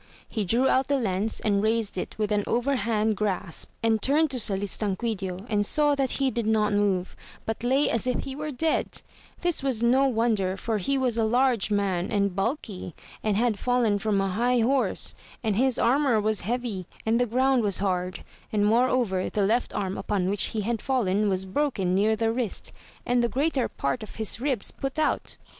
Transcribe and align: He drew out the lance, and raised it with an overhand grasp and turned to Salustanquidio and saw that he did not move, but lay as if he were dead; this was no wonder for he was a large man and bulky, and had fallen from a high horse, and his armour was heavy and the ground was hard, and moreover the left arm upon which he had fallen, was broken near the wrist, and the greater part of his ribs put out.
He 0.27 0.45
drew 0.45 0.67
out 0.67 0.87
the 0.87 0.97
lance, 0.97 1.39
and 1.41 1.61
raised 1.61 1.95
it 1.95 2.17
with 2.17 2.31
an 2.31 2.43
overhand 2.47 3.15
grasp 3.15 3.69
and 3.83 4.01
turned 4.01 4.31
to 4.31 4.39
Salustanquidio 4.39 5.45
and 5.47 5.63
saw 5.63 5.93
that 5.93 6.13
he 6.13 6.31
did 6.31 6.47
not 6.47 6.73
move, 6.73 7.15
but 7.45 7.63
lay 7.63 7.87
as 7.87 8.07
if 8.07 8.21
he 8.23 8.35
were 8.35 8.49
dead; 8.49 9.03
this 9.41 9.61
was 9.61 9.83
no 9.83 10.07
wonder 10.07 10.57
for 10.57 10.79
he 10.79 10.97
was 10.97 11.19
a 11.19 11.23
large 11.23 11.69
man 11.69 12.11
and 12.11 12.35
bulky, 12.35 12.95
and 13.23 13.37
had 13.37 13.59
fallen 13.59 13.99
from 13.99 14.19
a 14.19 14.29
high 14.29 14.61
horse, 14.61 15.13
and 15.43 15.55
his 15.55 15.77
armour 15.77 16.19
was 16.19 16.41
heavy 16.41 16.87
and 17.05 17.19
the 17.19 17.27
ground 17.27 17.61
was 17.61 17.77
hard, 17.77 18.23
and 18.51 18.65
moreover 18.65 19.29
the 19.29 19.45
left 19.45 19.71
arm 19.71 19.99
upon 19.99 20.31
which 20.31 20.45
he 20.45 20.61
had 20.61 20.81
fallen, 20.81 21.29
was 21.29 21.45
broken 21.45 21.93
near 21.93 22.15
the 22.15 22.31
wrist, 22.31 22.71
and 23.05 23.21
the 23.21 23.29
greater 23.29 23.69
part 23.69 24.01
of 24.01 24.15
his 24.15 24.41
ribs 24.41 24.71
put 24.71 24.97
out. 24.97 25.37